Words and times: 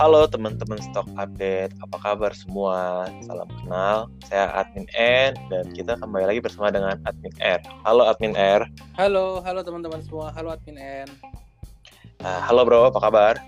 Halo 0.00 0.24
teman-teman 0.24 0.80
Stock 0.80 1.04
Update, 1.20 1.76
apa 1.84 2.00
kabar 2.00 2.32
semua? 2.32 3.04
Salam 3.20 3.44
kenal, 3.60 4.08
saya 4.24 4.48
Admin 4.56 4.88
N 4.96 5.36
dan 5.52 5.68
kita 5.76 5.92
kembali 6.00 6.24
lagi 6.24 6.40
bersama 6.40 6.72
dengan 6.72 6.96
Admin 7.04 7.36
R. 7.36 7.60
Halo 7.84 8.08
Admin 8.08 8.32
R. 8.32 8.64
Halo, 8.96 9.44
halo 9.44 9.60
teman-teman 9.60 10.00
semua. 10.00 10.32
Halo 10.32 10.56
Admin 10.56 10.80
N. 10.80 11.04
Nah, 12.24 12.40
halo 12.48 12.64
bro, 12.64 12.88
apa 12.88 12.96
kabar? 12.96 13.44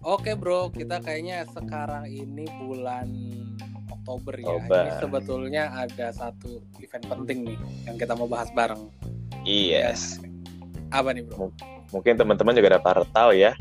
Oke 0.00 0.32
bro, 0.32 0.72
kita 0.72 1.04
kayaknya 1.04 1.44
sekarang 1.52 2.08
ini 2.08 2.48
bulan 2.64 3.12
Oktober, 3.92 4.40
ya. 4.40 4.48
Oktober. 4.48 4.72
Ini 4.72 4.92
sebetulnya 5.04 5.64
ada 5.76 6.16
satu 6.16 6.64
event 6.80 7.04
penting 7.12 7.44
nih 7.44 7.58
yang 7.84 8.00
kita 8.00 8.16
mau 8.16 8.24
bahas 8.24 8.48
bareng. 8.56 8.88
Yes. 9.44 10.16
Apa 10.96 11.12
nih 11.12 11.28
bro? 11.28 11.52
Mungkin 11.92 12.16
teman-teman 12.16 12.56
juga 12.56 12.72
udah 12.72 12.80
pada 12.80 13.04
tahu 13.12 13.36
ya, 13.36 13.52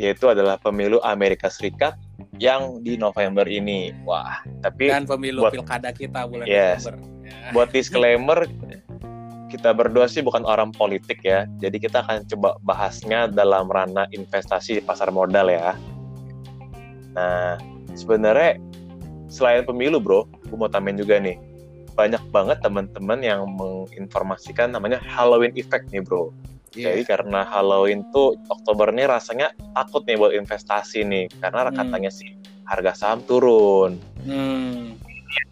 yaitu 0.00 0.32
adalah 0.32 0.56
pemilu 0.56 0.96
Amerika 1.04 1.52
Serikat 1.52 2.00
yang 2.40 2.80
di 2.80 2.96
November 2.96 3.44
ini. 3.44 3.92
Wah, 4.08 4.40
tapi 4.64 4.88
Dan 4.88 5.04
pemilu 5.04 5.44
buat- 5.44 5.52
pilkada 5.52 5.92
kita 5.92 6.24
bulan 6.24 6.48
Yes. 6.48 6.88
Ya. 6.88 7.52
buat 7.52 7.68
disclaimer 7.70 8.48
kita 9.50 9.74
berdua 9.74 10.06
sih 10.06 10.22
bukan 10.22 10.46
orang 10.46 10.70
politik 10.70 11.22
ya 11.22 11.42
jadi 11.58 11.74
kita 11.78 12.06
akan 12.06 12.22
coba 12.26 12.54
bahasnya 12.62 13.26
dalam 13.26 13.66
ranah 13.66 14.06
investasi 14.10 14.78
di 14.78 14.82
pasar 14.82 15.10
modal 15.10 15.46
ya 15.46 15.74
nah 17.14 17.58
sebenarnya 17.98 18.58
selain 19.26 19.66
pemilu 19.66 19.98
bro 19.98 20.26
gue 20.46 20.54
mau 20.58 20.70
tambahin 20.70 20.98
juga 20.98 21.18
nih 21.18 21.34
banyak 21.98 22.22
banget 22.30 22.62
teman-teman 22.62 23.18
yang 23.22 23.42
menginformasikan 23.58 24.70
namanya 24.70 25.02
Halloween 25.02 25.54
effect 25.58 25.90
nih 25.90 26.02
bro 26.02 26.30
Iya. 26.70 26.94
jadi 26.94 27.02
karena 27.02 27.42
Halloween 27.42 28.06
tuh 28.14 28.38
Oktober 28.46 28.94
nih 28.94 29.10
rasanya 29.10 29.50
takut 29.74 30.06
nih 30.06 30.14
buat 30.14 30.30
investasi 30.30 31.02
nih 31.02 31.26
karena 31.42 31.66
Hmm. 31.66 31.74
katanya 31.74 32.10
sih 32.14 32.38
harga 32.62 32.94
saham 32.94 33.26
turun 33.26 33.98
Hmm. 34.22 34.94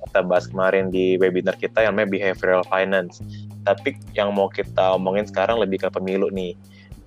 kita 0.07 0.23
bahas 0.23 0.47
kemarin 0.47 0.91
di 0.91 1.19
webinar 1.19 1.59
kita 1.59 1.83
yang 1.83 1.95
namanya 1.95 2.11
behavioral 2.11 2.62
finance. 2.67 3.23
Tapi 3.62 3.95
yang 4.15 4.34
mau 4.34 4.51
kita 4.51 4.95
omongin 4.95 5.27
sekarang 5.27 5.59
lebih 5.62 5.84
ke 5.84 5.89
pemilu 5.91 6.31
nih. 6.31 6.55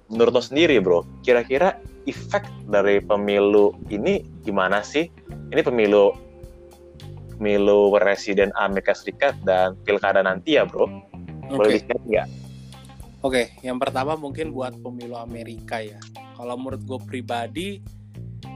Menurut 0.07 0.31
lo 0.37 0.43
sendiri 0.43 0.79
bro, 0.79 1.03
kira-kira 1.19 1.75
efek 2.07 2.47
dari 2.67 2.99
pemilu 2.99 3.75
ini 3.89 4.23
gimana 4.43 4.83
sih? 4.83 5.07
Ini 5.51 5.61
pemilu 5.63 6.15
pemilu 7.35 7.89
presiden 7.91 8.53
Amerika 8.55 8.93
Serikat 8.93 9.33
dan 9.43 9.73
pilkada 9.83 10.21
nanti 10.21 10.55
ya 10.55 10.63
bro. 10.63 10.85
Boleh 11.49 11.75
Oke. 11.75 11.75
di-share 11.81 12.03
nggak? 12.07 12.27
Oke, 13.21 13.53
yang 13.61 13.77
pertama 13.77 14.17
mungkin 14.17 14.49
buat 14.49 14.73
pemilu 14.81 15.13
Amerika 15.13 15.77
ya. 15.77 16.01
Kalau 16.33 16.57
menurut 16.57 16.81
gue 16.81 16.99
pribadi, 17.05 17.69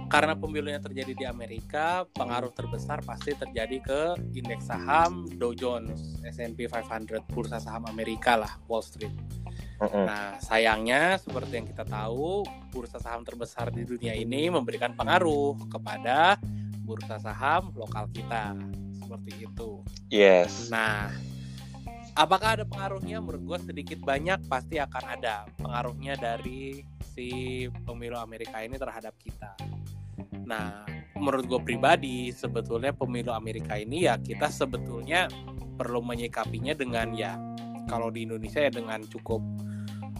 karena 0.09 0.33
pemilunya 0.33 0.81
terjadi 0.81 1.13
di 1.13 1.25
Amerika, 1.29 2.09
pengaruh 2.17 2.49
terbesar 2.49 3.05
pasti 3.05 3.37
terjadi 3.37 3.77
ke 3.81 4.01
indeks 4.33 4.65
saham 4.69 5.29
Dow 5.37 5.53
Jones, 5.53 6.17
S&P 6.25 6.65
500, 6.65 7.21
bursa 7.29 7.61
saham 7.61 7.85
Amerika 7.85 8.33
lah, 8.33 8.57
Wall 8.65 8.81
Street. 8.81 9.13
Nah, 9.77 10.41
sayangnya 10.41 11.21
seperti 11.21 11.61
yang 11.61 11.67
kita 11.69 11.85
tahu, 11.85 12.41
bursa 12.73 12.97
saham 12.97 13.21
terbesar 13.21 13.69
di 13.69 13.85
dunia 13.85 14.17
ini 14.17 14.49
memberikan 14.49 14.97
pengaruh 14.97 15.61
kepada 15.69 16.41
bursa 16.81 17.21
saham 17.21 17.69
lokal 17.77 18.09
kita. 18.09 18.57
Seperti 18.97 19.45
itu. 19.45 19.85
Yes. 20.09 20.73
Nah, 20.73 21.13
apakah 22.15 22.59
ada 22.59 22.65
pengaruhnya? 22.65 23.19
Menurut 23.19 23.43
gue 23.43 23.59
sedikit 23.71 23.99
banyak 24.01 24.47
pasti 24.47 24.79
akan 24.79 25.03
ada 25.19 25.45
pengaruhnya 25.59 26.15
dari 26.15 26.81
si 27.15 27.63
pemilu 27.83 28.15
Amerika 28.17 28.63
ini 28.63 28.79
terhadap 28.79 29.13
kita. 29.19 29.55
Nah, 30.47 30.87
menurut 31.15 31.47
gue 31.47 31.61
pribadi 31.63 32.31
sebetulnya 32.31 32.91
pemilu 32.91 33.31
Amerika 33.31 33.79
ini 33.79 34.07
ya 34.07 34.19
kita 34.19 34.51
sebetulnya 34.51 35.31
perlu 35.75 36.03
menyikapinya 36.03 36.75
dengan 36.75 37.11
ya 37.15 37.39
kalau 37.87 38.11
di 38.11 38.27
Indonesia 38.27 38.63
ya 38.63 38.71
dengan 38.71 39.03
cukup 39.07 39.39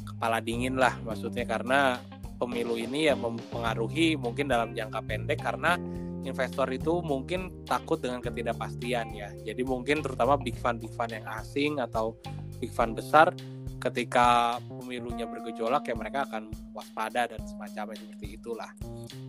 kepala 0.07 0.39
dingin 0.39 0.79
lah 0.79 0.95
maksudnya 1.03 1.43
karena 1.43 1.99
pemilu 2.39 2.79
ini 2.79 3.11
ya 3.11 3.15
mempengaruhi 3.15 4.19
mungkin 4.19 4.47
dalam 4.47 4.71
jangka 4.75 4.99
pendek 5.03 5.39
karena 5.43 5.79
investor 6.25 6.67
itu 6.73 6.99
mungkin 7.05 7.65
takut 7.65 8.01
dengan 8.01 8.19
ketidakpastian 8.21 9.13
ya. 9.13 9.29
Jadi 9.45 9.61
mungkin 9.63 10.01
terutama 10.01 10.35
big 10.35 10.57
fund 10.57 10.81
big 10.81 10.91
fund 10.93 11.13
yang 11.13 11.25
asing 11.37 11.77
atau 11.79 12.17
big 12.59 12.73
fund 12.73 12.97
besar 12.97 13.31
ketika 13.79 14.57
pemilunya 14.65 15.29
bergejolak 15.29 15.85
ya 15.85 15.93
mereka 15.93 16.25
akan 16.25 16.49
waspada 16.73 17.29
dan 17.29 17.37
semacamnya 17.45 18.01
seperti 18.01 18.41
itulah. 18.41 18.71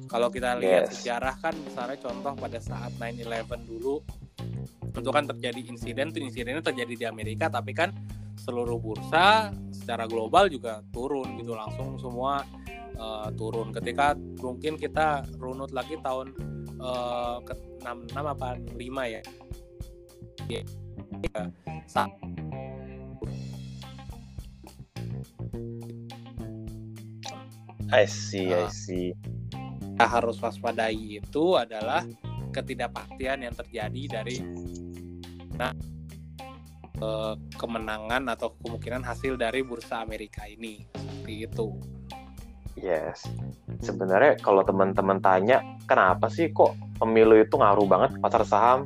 Kalau 0.08 0.32
kita 0.32 0.56
lihat 0.56 0.88
Yes. 0.88 1.04
sejarah 1.04 1.36
kan 1.36 1.52
misalnya 1.60 2.00
contoh 2.00 2.32
pada 2.32 2.56
saat 2.56 2.88
9/11 2.96 3.68
dulu 3.68 4.00
itu 4.96 5.10
kan 5.12 5.28
terjadi 5.28 5.60
insiden 5.68 6.08
tuh 6.08 6.24
insidennya 6.24 6.64
terjadi 6.64 6.94
di 6.96 7.04
Amerika 7.04 7.52
tapi 7.52 7.76
kan 7.76 7.92
seluruh 8.40 8.80
bursa 8.80 9.52
secara 9.68 10.08
global 10.08 10.48
juga 10.48 10.80
turun 10.88 11.36
gitu 11.36 11.52
langsung 11.52 12.00
semua 12.00 12.40
eh, 12.96 13.28
turun 13.36 13.76
ketika 13.76 14.16
mungkin 14.40 14.80
kita 14.80 15.28
runut 15.36 15.68
lagi 15.76 16.00
tahun 16.00 16.32
eh, 16.76 17.36
ke 17.42 17.54
66 17.80 18.26
apa 18.26 18.48
5 18.76 19.02
ya. 19.08 19.22
Ya, 20.46 20.62
sa- 21.86 22.12
I 27.86 28.04
see, 28.04 28.50
I 28.50 28.66
Ah. 28.66 28.70
see. 28.70 29.14
kita 29.96 30.12
harus 30.12 30.36
waspadai 30.36 31.24
itu 31.24 31.56
adalah 31.56 32.04
ketidakpastian 32.52 33.48
yang 33.48 33.54
terjadi 33.56 34.20
dari 34.20 34.44
nah, 35.56 35.72
eh, 37.00 37.34
kemenangan 37.56 38.28
atau 38.28 38.52
kemungkinan 38.60 39.00
hasil 39.00 39.40
dari 39.40 39.64
bursa 39.64 40.04
Amerika 40.04 40.44
ini 40.44 40.84
seperti 40.92 41.48
itu. 41.48 41.68
Yes. 42.76 43.24
Sebenarnya 43.82 44.40
kalau 44.40 44.62
teman-teman 44.64 45.20
tanya, 45.20 45.60
kenapa 45.84 46.32
sih 46.32 46.50
kok 46.52 46.76
pemilu 46.96 47.36
itu 47.40 47.56
ngaruh 47.56 47.86
banget 47.88 48.10
ke 48.16 48.18
pasar 48.20 48.42
saham? 48.46 48.80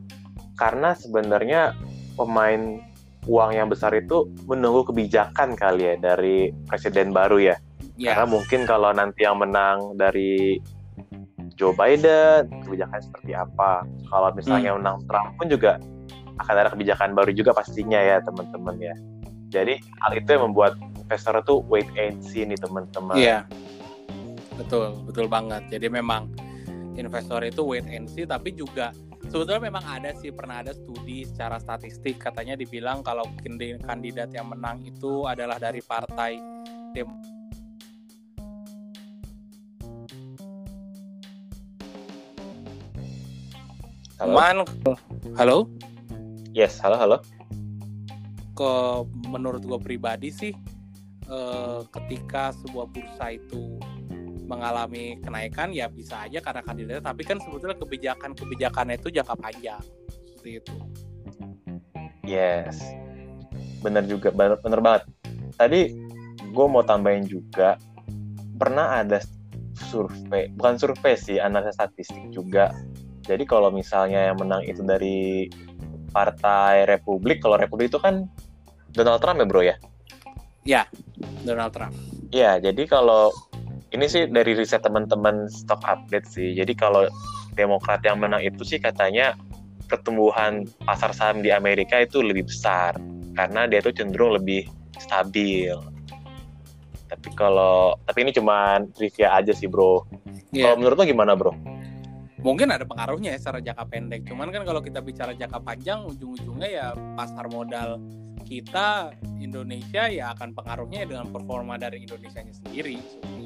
Karena 0.58 0.92
sebenarnya 0.92 1.72
pemain 2.18 2.80
uang 3.28 3.50
yang 3.52 3.68
besar 3.68 3.92
itu 3.96 4.28
menunggu 4.48 4.88
kebijakan 4.88 5.56
kali 5.56 5.92
ya 5.92 5.94
dari 6.00 6.50
presiden 6.68 7.12
baru 7.12 7.52
ya. 7.52 7.56
Ya, 8.00 8.16
Karena 8.16 8.32
mungkin 8.32 8.64
kalau 8.64 8.90
nanti 8.96 9.28
yang 9.28 9.36
menang 9.36 10.00
dari 10.00 10.56
Joe 11.60 11.76
Biden, 11.76 12.48
kebijakan 12.64 13.00
seperti 13.04 13.36
apa? 13.36 13.84
Kalau 14.08 14.32
misalnya 14.32 14.72
menang 14.72 15.04
Trump 15.04 15.36
pun 15.36 15.52
juga 15.52 15.76
akan 16.40 16.54
ada 16.56 16.72
kebijakan 16.72 17.12
baru 17.12 17.36
juga 17.36 17.52
pastinya 17.52 18.00
ya 18.00 18.24
teman-teman 18.24 18.80
ya. 18.80 18.94
Jadi 19.52 19.76
hal 20.00 20.12
itu 20.16 20.28
yang 20.32 20.48
membuat 20.48 20.80
investor 20.96 21.36
itu 21.36 21.60
wait 21.68 21.88
and 22.00 22.24
see 22.24 22.46
nih 22.46 22.56
teman-teman. 22.56 23.18
Iya. 23.20 23.44
Betul, 24.60 25.00
betul 25.08 25.26
banget. 25.26 25.72
Jadi 25.72 25.88
memang 25.88 26.28
investor 27.00 27.40
itu 27.48 27.64
wait 27.64 27.88
and 27.88 28.04
see 28.12 28.28
tapi 28.28 28.52
juga 28.52 28.92
sebetulnya 29.32 29.72
memang 29.72 29.84
ada 29.88 30.12
sih 30.12 30.28
pernah 30.34 30.60
ada 30.60 30.76
studi 30.76 31.24
secara 31.24 31.56
statistik 31.56 32.20
katanya 32.20 32.58
dibilang 32.60 33.00
kalau 33.00 33.24
kandidat 33.80 34.28
yang 34.36 34.52
menang 34.52 34.84
itu 34.84 35.24
adalah 35.24 35.56
dari 35.56 35.80
partai 35.80 36.36
Dem- 36.92 37.20
Halo? 44.20 44.36
Man, 44.36 44.58
halo? 45.40 45.58
Yes, 46.52 46.76
halo 46.84 47.00
halo. 47.00 47.18
ke 48.52 48.72
menurut 49.32 49.64
gue 49.64 49.80
pribadi 49.80 50.28
sih 50.28 50.52
eh, 51.24 51.80
ketika 51.88 52.52
sebuah 52.52 52.92
bursa 52.92 53.32
itu 53.32 53.80
mengalami 54.50 55.14
kenaikan 55.22 55.70
ya 55.70 55.86
bisa 55.86 56.26
aja 56.26 56.42
karena 56.42 56.66
kandidatnya 56.66 57.02
tapi 57.06 57.22
kan 57.22 57.38
sebetulnya 57.38 57.78
kebijakan 57.78 58.34
kebijakannya 58.34 58.98
itu 58.98 59.08
jangka 59.14 59.34
panjang 59.38 59.82
seperti 60.26 60.50
itu 60.58 60.74
Yes. 62.30 62.78
Bener 63.82 64.06
juga, 64.06 64.30
bener, 64.30 64.60
bener 64.62 64.78
banget. 64.78 65.02
Tadi 65.58 65.90
gue 66.50 66.66
mau 66.70 66.86
tambahin 66.86 67.26
juga, 67.26 67.74
pernah 68.54 69.02
ada 69.02 69.18
survei, 69.90 70.52
bukan 70.54 70.78
survei 70.78 71.18
sih, 71.18 71.42
analisa 71.42 71.74
statistik 71.74 72.30
juga. 72.30 72.70
Jadi 73.26 73.42
kalau 73.48 73.74
misalnya 73.74 74.30
yang 74.30 74.38
menang 74.38 74.62
itu 74.62 74.86
dari 74.86 75.50
Partai 76.10 76.86
Republik, 76.86 77.42
kalau 77.42 77.58
Republik 77.58 77.90
itu 77.90 77.98
kan 78.02 78.26
Donald 78.90 79.22
Trump 79.22 79.38
ya 79.42 79.46
bro 79.46 79.62
ya? 79.62 79.76
Donald 81.46 81.72
Trump 81.72 81.94
Iya, 82.30 82.62
jadi 82.62 82.86
kalau 82.86 83.34
ini 83.90 84.06
sih 84.06 84.30
dari 84.30 84.54
riset 84.54 84.86
teman-teman 84.86 85.50
stock 85.50 85.82
update 85.82 86.26
sih. 86.30 86.54
Jadi 86.54 86.72
kalau 86.78 87.06
Demokrat 87.50 88.00
yang 88.06 88.22
menang 88.22 88.46
itu 88.46 88.62
sih 88.62 88.78
katanya 88.78 89.34
pertumbuhan 89.90 90.62
pasar 90.86 91.10
saham 91.10 91.42
di 91.42 91.50
Amerika 91.50 91.98
itu 91.98 92.22
lebih 92.22 92.46
besar 92.46 92.94
karena 93.34 93.66
dia 93.66 93.82
tuh 93.82 93.90
cenderung 93.90 94.38
lebih 94.38 94.70
stabil. 95.02 95.74
Tapi 97.10 97.28
kalau 97.34 97.98
tapi 98.06 98.22
ini 98.22 98.30
cuma 98.30 98.78
trivia 98.94 99.34
aja 99.34 99.50
sih 99.50 99.66
bro. 99.66 100.06
Iya. 100.54 100.70
Kalau 100.70 100.76
menurut 100.78 100.96
lo 101.02 101.04
gimana 101.04 101.34
bro? 101.34 101.50
Mungkin 102.40 102.72
ada 102.72 102.86
pengaruhnya 102.86 103.36
ya 103.36 103.38
secara 103.42 103.60
jangka 103.60 103.84
pendek. 103.90 104.20
Cuman 104.24 104.48
kan 104.48 104.62
kalau 104.64 104.80
kita 104.80 105.04
bicara 105.04 105.36
jangka 105.36 105.60
panjang, 105.60 106.06
ujung-ujungnya 106.08 106.68
ya 106.70 106.86
pasar 107.18 107.50
modal 107.52 108.00
kita 108.50 109.12
Indonesia 109.38 110.08
ya 110.10 110.32
akan 110.34 110.56
pengaruhnya 110.56 111.06
dengan 111.06 111.28
performa 111.30 111.76
dari 111.76 112.02
Indonesia 112.02 112.40
sendiri. 112.40 112.96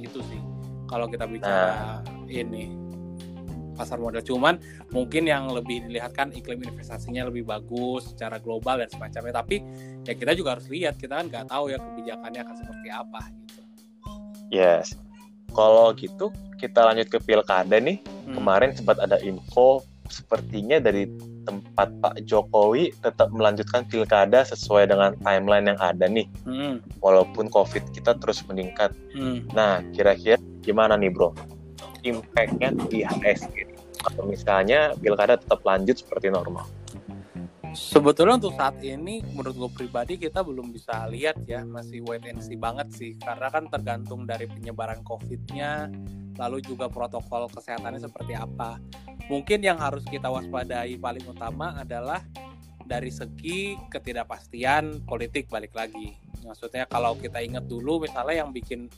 Itu 0.05 0.21
sih. 0.29 0.41
Kalau 0.85 1.09
kita 1.09 1.25
bicara 1.25 2.05
ini 2.29 2.85
pasar 3.75 3.99
modal 3.99 4.23
cuman 4.23 4.55
mungkin 4.95 5.27
yang 5.27 5.51
lebih 5.51 5.83
dilihat 5.91 6.15
kan 6.15 6.31
iklim 6.31 6.63
investasinya 6.63 7.27
lebih 7.27 7.43
bagus 7.43 8.15
secara 8.15 8.39
global 8.39 8.79
dan 8.79 8.87
semacamnya 8.87 9.43
tapi 9.43 9.67
ya 10.07 10.15
kita 10.15 10.31
juga 10.39 10.55
harus 10.55 10.71
lihat 10.71 10.95
kita 10.95 11.19
kan 11.19 11.27
nggak 11.27 11.51
tahu 11.51 11.75
ya 11.75 11.83
kebijakannya 11.83 12.41
akan 12.47 12.55
seperti 12.55 12.89
apa 12.95 13.21
gitu 13.35 13.65
Yes. 14.55 14.95
Kalau 15.55 15.91
gitu 15.95 16.31
kita 16.59 16.87
lanjut 16.87 17.11
ke 17.11 17.19
pilkada 17.23 17.79
nih. 17.79 17.99
Hmm. 18.03 18.39
Kemarin 18.39 18.71
sempat 18.75 19.03
ada 19.03 19.19
info 19.23 19.83
sepertinya 20.11 20.79
dari 20.79 21.11
tempat 21.45 21.89
Pak 22.01 22.25
Jokowi 22.25 22.91
tetap 23.05 23.31
melanjutkan 23.31 23.85
pilkada 23.87 24.43
sesuai 24.43 24.91
dengan 24.91 25.15
timeline 25.21 25.73
yang 25.73 25.81
ada 25.81 26.09
nih. 26.09 26.27
Hmm. 26.49 26.81
Walaupun 26.99 27.53
COVID 27.53 27.93
kita 27.93 28.17
terus 28.19 28.43
meningkat. 28.49 28.97
Hmm. 29.13 29.45
Nah, 29.53 29.85
kira-kira 29.93 30.41
gimana 30.65 30.97
nih 30.97 31.13
bro? 31.13 31.37
Impact-nya 32.05 32.73
di 32.89 33.05
IHSG? 33.05 33.57
Kalau 34.05 34.29
misalnya 34.29 34.93
pilkada 34.97 35.41
tetap 35.41 35.65
lanjut 35.65 35.97
seperti 35.97 36.29
normal. 36.29 36.69
Sebetulnya 37.75 38.39
untuk 38.39 38.55
saat 38.55 38.79
ini 38.87 39.19
menurut 39.35 39.55
gue 39.59 39.71
pribadi 39.83 40.15
kita 40.15 40.47
belum 40.47 40.71
bisa 40.71 41.11
lihat 41.11 41.43
ya 41.43 41.67
masih 41.67 42.07
wait 42.07 42.23
and 42.23 42.39
see 42.39 42.55
banget 42.55 42.87
sih 42.95 43.19
karena 43.19 43.51
kan 43.51 43.67
tergantung 43.67 44.23
dari 44.31 44.47
penyebaran 44.47 45.03
COVID-nya 45.03 45.91
lalu 46.39 46.63
juga 46.63 46.87
protokol 46.87 47.51
kesehatannya 47.51 47.99
seperti 47.99 48.39
apa. 48.39 48.79
Mungkin 49.29 49.65
yang 49.65 49.81
harus 49.81 50.05
kita 50.05 50.29
waspadai 50.29 51.01
paling 51.01 51.25
utama 51.25 51.73
adalah 51.81 52.21
dari 52.85 53.09
segi 53.09 53.75
ketidakpastian 53.89 55.09
politik 55.09 55.49
balik 55.49 55.73
lagi. 55.73 56.13
Maksudnya 56.45 56.85
kalau 56.85 57.17
kita 57.17 57.41
ingat 57.41 57.65
dulu 57.65 58.05
misalnya 58.05 58.45
yang 58.45 58.53
bikin 58.53 58.93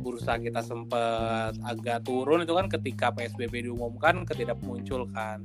bursa 0.00 0.36
kita 0.40 0.60
sempat 0.64 1.56
agak 1.64 2.04
turun 2.04 2.44
itu 2.44 2.52
kan 2.56 2.68
ketika 2.68 3.12
PSBB 3.12 3.68
diumumkan 3.68 4.24
ketidakmunculkan 4.28 5.44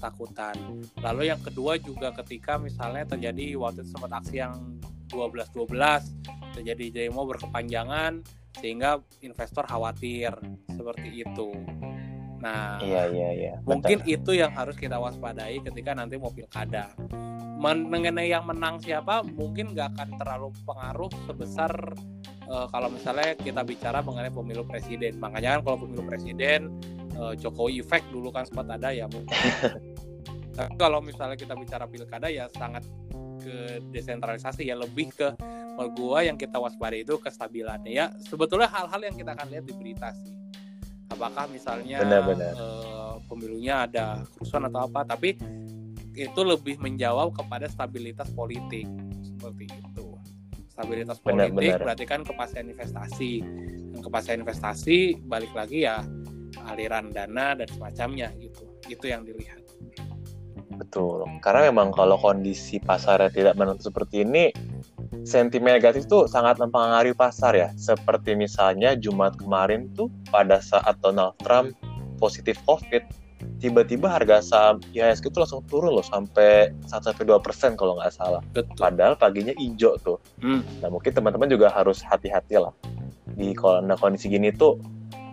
takutan. 0.00 0.56
Lalu 1.00 1.30
yang 1.32 1.40
kedua 1.40 1.78
juga 1.80 2.10
ketika 2.24 2.58
misalnya 2.60 3.08
terjadi 3.08 3.56
waktu 3.56 3.84
itu 3.86 3.90
sempat 3.94 4.20
aksi 4.20 4.36
yang 4.42 4.54
12-12 5.12 5.72
terjadi 6.52 6.86
demo 6.90 7.24
berkepanjangan 7.28 8.20
sehingga 8.58 9.00
investor 9.24 9.64
khawatir 9.64 10.36
seperti 10.68 11.24
itu. 11.24 11.48
Nah, 12.42 12.82
Iya, 12.82 13.02
iya, 13.14 13.28
iya. 13.32 13.52
mungkin 13.62 14.02
Betul. 14.02 14.14
itu 14.18 14.30
yang 14.34 14.50
harus 14.50 14.74
kita 14.74 14.98
waspadai 14.98 15.62
ketika 15.62 15.94
nanti 15.94 16.18
mau 16.18 16.34
pilkada. 16.34 16.90
Men- 17.62 17.86
mengenai 17.86 18.26
yang 18.34 18.42
menang 18.42 18.82
siapa 18.82 19.22
mungkin 19.22 19.70
nggak 19.70 19.94
akan 19.94 20.08
terlalu 20.18 20.50
pengaruh 20.66 21.10
sebesar 21.30 21.70
eh, 22.50 22.66
kalau 22.74 22.90
misalnya 22.90 23.38
kita 23.38 23.62
bicara 23.62 24.02
mengenai 24.02 24.34
pemilu 24.34 24.66
presiden. 24.66 25.22
Makanya 25.22 25.58
kan 25.58 25.60
kalau 25.70 25.86
pemilu 25.86 26.02
presiden 26.02 26.74
eh, 27.14 27.32
Jokowi 27.38 27.78
efek 27.78 28.02
dulu 28.10 28.34
kan 28.34 28.42
sempat 28.42 28.66
ada 28.74 28.90
ya 28.90 29.06
mungkin. 29.06 29.30
Tapi 30.58 30.74
kalau 30.76 30.98
misalnya 30.98 31.38
kita 31.38 31.54
bicara 31.54 31.86
pilkada 31.86 32.26
ya 32.28 32.50
sangat 32.50 32.82
ke 33.40 33.80
desentralisasi 33.94 34.66
ya 34.66 34.76
lebih 34.76 35.14
ke 35.14 35.32
menurut 35.78 35.92
gua 35.96 36.18
yang 36.22 36.36
kita 36.36 36.60
waspadai 36.60 37.02
itu 37.02 37.16
kestabilannya 37.16 37.90
ya 37.90 38.06
sebetulnya 38.20 38.68
hal-hal 38.68 39.00
yang 39.02 39.16
kita 39.16 39.32
akan 39.32 39.48
lihat 39.48 39.64
di 39.64 39.74
berita 39.74 40.12
sih 40.12 40.41
apakah 41.12 41.44
misalnya 41.52 42.00
Benar-benar. 42.02 42.52
eh, 42.56 43.14
pemilunya 43.28 43.74
ada 43.86 44.06
kerusuhan 44.36 44.68
atau 44.72 44.88
apa 44.88 45.04
tapi 45.04 45.36
itu 46.12 46.40
lebih 46.44 46.76
menjawab 46.80 47.32
kepada 47.32 47.68
stabilitas 47.68 48.28
politik 48.32 48.84
seperti 49.24 49.64
itu 49.68 50.06
stabilitas 50.72 51.20
Benar, 51.20 51.48
politik 51.52 51.72
benar. 51.76 51.80
berarti 51.84 52.04
kan 52.08 52.20
kepastian 52.24 52.66
investasi 52.72 53.32
dan 53.92 54.00
kepastian 54.00 54.38
investasi 54.44 55.20
balik 55.24 55.52
lagi 55.52 55.84
ya 55.88 56.04
aliran 56.68 57.12
dana 57.12 57.56
dan 57.56 57.68
semacamnya 57.68 58.28
gitu 58.40 58.64
itu 58.88 59.04
yang 59.08 59.24
dilihat 59.24 59.62
Betul. 60.72 61.28
Karena 61.44 61.68
memang 61.70 61.92
kalau 61.92 62.16
kondisi 62.18 62.80
pasarnya 62.80 63.28
tidak 63.30 63.54
menentu 63.60 63.92
seperti 63.92 64.24
ini, 64.24 64.50
sentimen 65.22 65.76
negatif 65.76 66.08
tuh 66.08 66.24
sangat 66.24 66.56
mempengaruhi 66.56 67.12
pasar 67.12 67.52
ya. 67.52 67.68
Seperti 67.76 68.32
misalnya 68.32 68.96
Jumat 68.96 69.36
kemarin 69.36 69.92
tuh 69.92 70.08
pada 70.32 70.58
saat 70.64 70.96
Donald 71.04 71.36
Trump 71.44 71.76
positif 72.16 72.56
COVID, 72.64 73.02
tiba-tiba 73.60 74.08
harga 74.08 74.40
saham 74.40 74.76
IHSG 74.94 75.30
itu 75.30 75.38
langsung 75.38 75.62
turun 75.68 75.94
loh 75.94 76.06
sampai 76.06 76.70
1-2 76.88 77.28
persen 77.44 77.76
kalau 77.76 77.98
nggak 77.98 78.14
salah. 78.14 78.42
betul 78.50 78.74
Padahal 78.78 79.14
paginya 79.14 79.52
hijau 79.58 79.98
tuh. 80.00 80.18
Hmm. 80.40 80.64
Nah 80.80 80.88
mungkin 80.88 81.12
teman-teman 81.12 81.50
juga 81.50 81.68
harus 81.70 82.00
hati-hati 82.02 82.58
lah 82.58 82.74
di 83.32 83.56
kalau 83.56 83.80
ada 83.80 83.96
kondisi 83.96 84.28
gini 84.28 84.52
tuh 84.52 84.76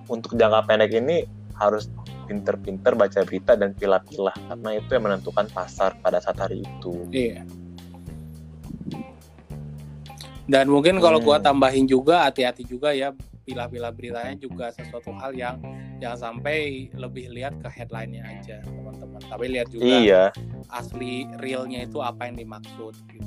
untuk 0.07 0.39
jangka 0.39 0.65
pendek 0.65 0.95
ini 0.95 1.27
harus 1.59 1.91
pinter-pinter 2.25 2.93
baca 2.95 3.19
berita 3.25 3.57
dan 3.57 3.75
pilah-pilah 3.75 4.35
karena 4.47 4.69
itu 4.77 4.89
yang 4.95 5.03
menentukan 5.09 5.45
pasar 5.51 5.97
pada 5.99 6.21
saat 6.23 6.37
hari 6.39 6.63
itu. 6.63 6.93
Iya. 7.11 7.43
Dan 10.49 10.65
mungkin 10.73 10.97
kalau 10.97 11.21
gua 11.21 11.37
Hmm. 11.37 11.45
tambahin 11.53 11.85
juga 11.85 12.25
hati-hati 12.25 12.65
juga 12.65 12.89
ya 12.89 13.13
pilah-pilah 13.45 13.89
beritanya 13.93 14.33
juga 14.37 14.69
sesuatu 14.69 15.09
hal 15.17 15.33
yang 15.33 15.57
jangan 15.97 16.37
sampai 16.37 16.89
lebih 16.93 17.33
lihat 17.33 17.57
ke 17.61 17.69
headline-nya 17.69 18.21
aja 18.25 18.61
teman-teman. 18.61 19.21
Tapi 19.25 19.45
lihat 19.49 19.67
juga 19.73 19.85
Iya, 19.85 20.23
asli 20.69 21.25
realnya 21.41 21.85
itu 21.85 21.97
apa 22.01 22.29
yang 22.29 22.37
dimaksud 22.37 22.93
gitu. 23.09 23.25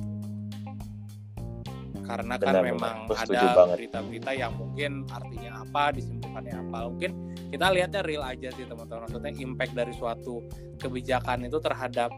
Karena 2.03 2.35
kan 2.35 2.59
Benar, 2.59 2.65
memang 2.67 2.97
benar. 3.07 3.25
Ada 3.31 3.43
berita-berita 3.79 4.31
yang 4.35 4.53
mungkin 4.59 5.07
artinya 5.07 5.63
apa, 5.63 5.95
disimpulkannya 5.95 6.55
apa. 6.69 6.79
Mungkin 6.91 7.11
kita 7.55 7.67
lihatnya 7.71 8.01
real 8.03 8.23
aja 8.27 8.49
sih 8.51 8.67
teman-teman. 8.67 9.07
Maksudnya 9.07 9.33
impact 9.39 9.73
dari 9.75 9.95
suatu 9.95 10.43
kebijakan 10.83 11.47
itu 11.47 11.59
terhadap 11.63 12.11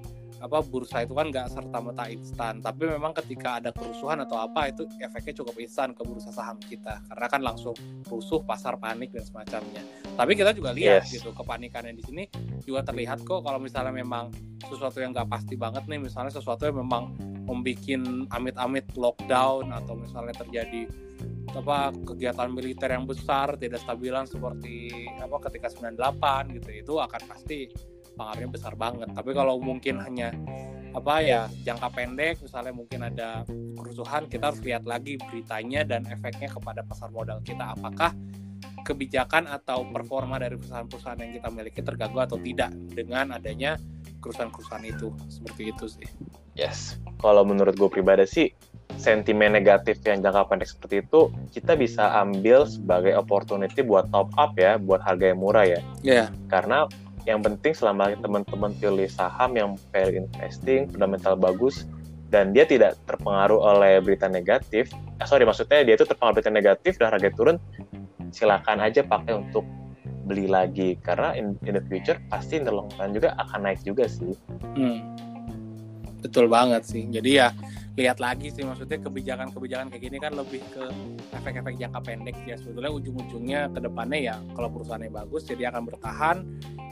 apa 0.44 0.60
bursa 0.60 1.08
itu 1.08 1.16
kan 1.16 1.32
nggak 1.32 1.48
serta 1.48 1.80
merta 1.80 2.04
instan. 2.12 2.60
Tapi 2.60 2.84
memang 2.84 3.16
ketika 3.16 3.64
ada 3.64 3.72
kerusuhan 3.72 4.20
atau 4.20 4.36
apa 4.36 4.68
itu 4.68 4.84
efeknya 5.00 5.40
cukup 5.40 5.56
instan 5.56 5.96
ke 5.96 6.04
bursa 6.04 6.28
saham 6.28 6.60
kita. 6.60 7.00
Karena 7.08 7.26
kan 7.32 7.40
langsung 7.40 7.72
rusuh 8.04 8.44
pasar 8.44 8.76
panik 8.76 9.08
dan 9.16 9.24
semacamnya. 9.24 9.80
Tapi 10.12 10.36
kita 10.36 10.52
juga 10.52 10.76
lihat 10.76 11.08
Yes. 11.08 11.16
gitu 11.16 11.32
kepanikannya 11.32 11.96
di 11.96 12.04
sini 12.04 12.22
juga 12.62 12.84
terlihat 12.84 13.24
kok 13.24 13.40
kalau 13.40 13.56
misalnya 13.56 13.90
memang 13.90 14.28
sesuatu 14.68 15.00
yang 15.00 15.16
nggak 15.16 15.32
pasti 15.32 15.56
banget 15.56 15.88
nih. 15.88 16.04
Misalnya 16.04 16.30
sesuatu 16.36 16.68
yang 16.68 16.84
memang 16.84 17.16
membuat 17.48 18.04
amit-amit 18.32 18.84
lockdown 18.96 19.72
atau 19.72 19.96
misalnya 19.96 20.32
terjadi 20.36 20.88
apa 21.54 21.92
kegiatan 21.92 22.50
militer 22.50 22.88
yang 22.90 23.06
besar 23.06 23.54
tidak 23.60 23.78
stabilan 23.84 24.26
seperti 24.26 24.90
apa 25.22 25.38
ketika 25.48 25.70
98 25.70 26.56
gitu 26.56 26.70
itu 26.72 26.94
akan 26.98 27.22
pasti 27.30 27.68
pengaruhnya 28.14 28.50
besar 28.50 28.72
banget. 28.78 29.10
Tapi 29.12 29.30
kalau 29.34 29.58
mungkin 29.60 30.00
hanya 30.00 30.32
apa 30.94 31.14
ya 31.26 31.50
jangka 31.66 31.90
pendek 31.90 32.38
misalnya 32.38 32.70
mungkin 32.70 33.02
ada 33.02 33.42
kerusuhan 33.74 34.30
kita 34.30 34.54
harus 34.54 34.62
lihat 34.62 34.86
lagi 34.86 35.18
beritanya 35.18 35.82
dan 35.82 36.06
efeknya 36.06 36.46
kepada 36.46 36.86
pasar 36.86 37.10
modal 37.10 37.42
kita. 37.42 37.74
Apakah 37.74 38.14
kebijakan 38.86 39.50
atau 39.50 39.82
performa 39.90 40.38
dari 40.38 40.54
perusahaan-perusahaan 40.54 41.18
yang 41.18 41.32
kita 41.34 41.48
miliki 41.50 41.80
terganggu 41.82 42.20
atau 42.22 42.38
tidak 42.38 42.70
dengan 42.94 43.34
adanya 43.34 43.74
kerusuhan-kerusuhan 44.22 44.86
itu? 44.86 45.10
Seperti 45.26 45.62
itu 45.74 45.84
sih. 45.90 46.08
Yes. 46.54 47.02
Kalau 47.18 47.42
menurut 47.42 47.74
gue 47.74 47.90
pribadi 47.90 48.24
sih, 48.28 48.48
sentimen 48.94 49.50
negatif 49.58 49.98
yang 50.06 50.22
jangka 50.22 50.46
pendek 50.46 50.70
seperti 50.70 51.02
itu 51.02 51.32
kita 51.50 51.74
bisa 51.74 52.14
ambil 52.22 52.62
sebagai 52.68 53.18
opportunity 53.18 53.82
buat 53.82 54.06
top 54.14 54.30
up 54.38 54.54
ya, 54.54 54.78
buat 54.78 55.02
harga 55.02 55.34
yang 55.34 55.40
murah 55.42 55.66
ya. 55.66 55.80
ya 56.06 56.24
Karena 56.46 56.86
yang 57.24 57.40
penting 57.40 57.72
selama 57.72 58.12
teman-teman 58.20 58.72
pilih 58.76 59.08
saham 59.08 59.56
yang 59.56 59.70
fair 59.92 60.12
investing, 60.12 60.88
fundamental 60.92 61.34
bagus, 61.36 61.88
dan 62.28 62.52
dia 62.52 62.68
tidak 62.68 63.00
terpengaruh 63.08 63.56
oleh 63.56 64.00
berita 64.04 64.28
negatif, 64.28 64.92
eh, 64.92 65.26
sorry 65.26 65.48
maksudnya 65.48 65.84
dia 65.84 65.94
itu 65.96 66.04
terpengaruh 66.04 66.36
berita 66.40 66.52
negatif 66.52 67.00
dan 67.00 67.12
harga 67.16 67.30
turun, 67.32 67.56
silakan 68.34 68.84
aja 68.84 69.00
pakai 69.06 69.40
untuk 69.40 69.64
beli 70.24 70.48
lagi 70.48 70.96
karena 71.04 71.36
in, 71.36 71.52
in 71.68 71.76
the 71.76 71.84
future 71.84 72.16
pasti 72.32 72.56
in 72.56 72.64
the 72.64 72.72
long 72.72 72.88
run 72.96 73.12
juga 73.12 73.36
akan 73.40 73.68
naik 73.68 73.80
juga 73.84 74.08
sih. 74.08 74.32
Hmm. 74.76 75.04
Betul 76.24 76.48
banget 76.48 76.88
sih. 76.88 77.04
Jadi 77.12 77.36
ya 77.36 77.52
lihat 77.94 78.18
lagi 78.18 78.50
sih 78.50 78.66
maksudnya 78.66 78.98
kebijakan-kebijakan 78.98 79.86
kayak 79.86 80.02
gini 80.02 80.18
kan 80.18 80.34
lebih 80.34 80.58
ke 80.74 80.82
efek-efek 81.30 81.78
jangka 81.78 82.00
pendek 82.02 82.34
ya 82.42 82.58
sebetulnya 82.58 82.90
ujung-ujungnya 82.90 83.70
ke 83.70 83.78
depannya 83.78 84.18
ya 84.18 84.36
kalau 84.58 84.66
perusahaannya 84.74 85.14
bagus 85.14 85.46
jadi 85.46 85.70
akan 85.70 85.82
bertahan 85.94 86.36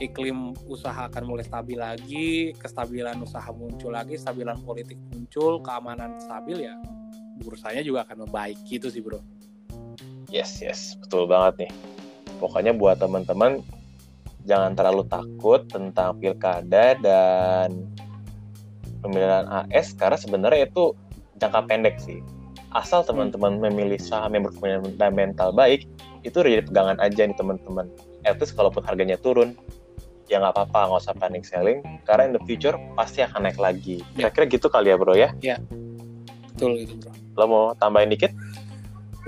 iklim 0.02 0.56
usaha 0.66 1.06
akan 1.06 1.22
mulai 1.22 1.46
stabil 1.46 1.78
lagi 1.78 2.50
kestabilan 2.58 3.22
usaha 3.22 3.48
muncul 3.54 3.94
lagi 3.94 4.18
stabilan 4.18 4.58
politik 4.66 4.98
muncul 5.14 5.62
keamanan 5.62 6.18
stabil 6.18 6.66
ya 6.66 6.74
bursanya 7.42 7.80
juga 7.86 8.02
akan 8.06 8.26
membaik 8.26 8.58
gitu 8.66 8.90
sih 8.90 9.00
bro 9.00 9.22
Yes, 10.32 10.64
yes, 10.64 10.96
betul 10.96 11.28
banget 11.28 11.68
nih. 11.68 11.72
Pokoknya 12.40 12.72
buat 12.72 12.96
teman-teman 12.96 13.60
jangan 14.48 14.72
terlalu 14.72 15.04
takut 15.04 15.68
tentang 15.68 16.16
pilkada 16.16 16.96
dan 16.96 17.84
pemilihan 19.04 19.44
AS 19.44 19.92
karena 19.92 20.16
sebenarnya 20.16 20.72
itu 20.72 20.96
jangka 21.36 21.68
pendek 21.68 22.00
sih. 22.00 22.24
Asal 22.72 23.04
teman-teman 23.04 23.60
memilih 23.60 24.00
saham 24.00 24.32
yang 24.32 24.48
berfundamental 24.48 25.52
baik, 25.52 25.84
itu 26.24 26.32
udah 26.40 26.50
jadi 26.56 26.64
pegangan 26.64 26.98
aja 27.04 27.28
nih 27.28 27.36
teman-teman. 27.36 27.92
At 28.24 28.40
least 28.40 28.56
kalaupun 28.56 28.80
harganya 28.88 29.20
turun, 29.20 29.52
ya 30.32 30.40
nggak 30.40 30.56
apa-apa, 30.56 30.80
nggak 30.88 31.02
usah 31.04 31.14
panic 31.20 31.44
selling, 31.44 31.84
karena 32.08 32.32
in 32.32 32.32
the 32.32 32.42
future 32.48 32.72
pasti 32.96 33.20
akan 33.20 33.44
naik 33.44 33.60
lagi. 33.60 34.00
Ya. 34.16 34.32
Kira-kira 34.32 34.44
gitu 34.48 34.66
kali 34.72 34.88
ya 34.88 34.96
bro 34.96 35.12
ya? 35.12 35.28
Betul 36.56 36.80
gitu 36.80 36.96
bro. 36.96 37.12
Lo 37.36 37.44
mau 37.44 37.64
tambahin 37.76 38.08
dikit? 38.08 38.32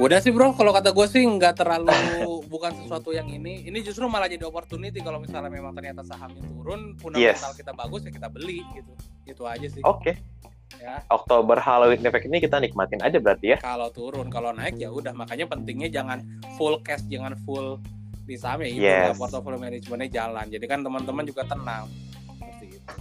Udah 0.01 0.19
sih 0.19 0.33
bro, 0.33 0.57
kalau 0.57 0.73
kata 0.73 0.91
gue 0.91 1.07
sih 1.07 1.23
nggak 1.23 1.61
terlalu 1.61 1.93
bukan 2.53 2.73
sesuatu 2.83 3.13
yang 3.13 3.29
ini. 3.29 3.69
Ini 3.69 3.79
justru 3.85 4.09
malah 4.09 4.27
jadi 4.27 4.49
opportunity 4.49 4.99
kalau 5.05 5.21
misalnya 5.21 5.53
memang 5.53 5.77
ternyata 5.77 6.03
sahamnya 6.03 6.41
turun, 6.49 6.97
fundamental 6.97 7.53
Yes. 7.53 7.61
kita 7.61 7.77
bagus 7.77 8.03
ya 8.09 8.11
kita 8.11 8.27
beli 8.33 8.65
gitu. 8.75 8.93
Itu 9.29 9.43
aja 9.45 9.69
sih. 9.69 9.85
Oke. 9.85 10.17
Ya. 10.83 10.99
Oktober 11.07 11.55
Halloween 11.63 12.03
effect 12.03 12.27
ini 12.27 12.43
kita 12.43 12.59
nikmatin 12.59 12.99
aja 13.07 13.23
berarti 13.23 13.55
ya. 13.55 13.59
Kalau 13.63 13.95
turun, 13.95 14.27
kalau 14.27 14.51
naik 14.51 14.75
ya 14.81 14.91
udah. 14.91 15.15
Makanya 15.15 15.47
pentingnya 15.47 15.87
jangan 15.87 16.27
full 16.59 16.83
cash, 16.83 17.07
jangan 17.07 17.39
full 17.47 17.79
di 18.25 18.37
saham 18.41 18.65
ya 18.65 18.69
itu 18.73 18.81
Yes. 18.81 19.15
lah, 19.15 19.17
portfolio 19.21 19.59
manajemennya 19.61 20.09
jalan. 20.09 20.47
Jadi 20.49 20.65
kan 20.65 20.81
teman-teman 20.81 21.25
juga 21.29 21.43
tenang. 21.45 21.85
Seperti 22.33 22.67
itu. 22.81 22.93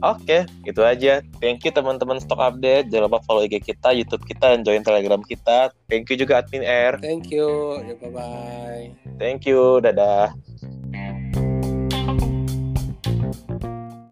Oke, 0.00 0.48
itu 0.64 0.80
aja. 0.80 1.20
Thank 1.44 1.60
you 1.68 1.72
teman-teman 1.76 2.16
Stock 2.24 2.40
Update. 2.40 2.88
Jangan 2.88 3.12
lupa 3.12 3.20
follow 3.28 3.44
IG 3.44 3.60
kita, 3.60 3.92
YouTube 3.92 4.24
kita, 4.24 4.56
dan 4.56 4.64
join 4.64 4.80
Telegram 4.80 5.20
kita. 5.20 5.76
Thank 5.92 6.08
you 6.08 6.16
juga 6.16 6.40
Admin 6.40 6.64
Air. 6.64 6.96
Thank 7.04 7.28
you. 7.28 7.76
Ya, 7.84 7.94
bye 8.00 8.08
bye. 8.08 8.84
Thank 9.20 9.44
you. 9.44 9.84
Dadah. 9.84 10.32